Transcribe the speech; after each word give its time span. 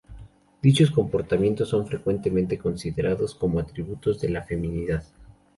Dichos 0.63 0.89
comportamientos 0.89 1.69
son 1.69 1.85
frecuentemente 1.85 2.57
considerados 2.57 3.35
como 3.35 3.59
atributos 3.59 4.19
de 4.19 4.29
la 4.29 4.41
feminidad. 4.41 5.03